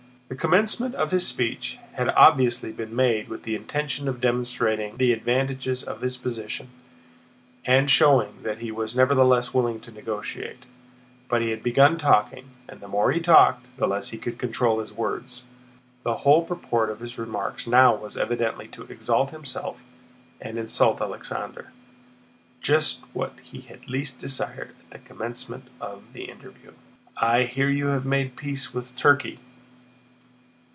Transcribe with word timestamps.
The 0.27 0.35
commencement 0.37 0.95
of 0.95 1.11
his 1.11 1.27
speech 1.27 1.77
had 1.95 2.07
obviously 2.15 2.71
been 2.71 2.95
made 2.95 3.27
with 3.27 3.43
the 3.43 3.53
intention 3.53 4.07
of 4.07 4.21
demonstrating 4.21 4.95
the 4.95 5.11
advantages 5.11 5.83
of 5.83 5.99
his 5.99 6.15
position 6.15 6.69
and 7.65 7.91
showing 7.91 8.35
that 8.43 8.59
he 8.59 8.71
was 8.71 8.95
nevertheless 8.95 9.53
willing 9.53 9.81
to 9.81 9.91
negotiate. 9.91 10.63
But 11.27 11.41
he 11.41 11.49
had 11.49 11.61
begun 11.61 11.97
talking, 11.97 12.45
and 12.69 12.79
the 12.79 12.87
more 12.87 13.11
he 13.11 13.19
talked 13.19 13.75
the 13.75 13.85
less 13.87 14.11
could 14.11 14.23
he 14.23 14.31
control 14.39 14.79
his 14.79 14.93
words. 14.93 15.43
The 16.03 16.19
whole 16.23 16.45
purport 16.45 16.89
of 16.89 17.01
his 17.01 17.17
remarks 17.17 17.67
now 17.67 17.93
was 17.95 18.15
evidently 18.15 18.69
to 18.69 18.83
exalt 18.83 19.31
himself 19.31 19.81
and 20.39 20.57
insult 20.57 21.01
Alexander—just 21.01 23.01
what 23.11 23.33
he 23.43 23.59
had 23.63 23.89
least 23.89 24.19
desired 24.19 24.75
at 24.93 25.03
the 25.03 25.07
commencement 25.09 25.65
of 25.81 26.13
the 26.13 26.23
interview. 26.23 26.71
"I 27.17 27.43
hear 27.43 27.67
you 27.69 27.87
have 27.87 28.05
made 28.05 28.37
peace 28.37 28.73
with 28.73 28.95
Turkey?" 28.95 29.39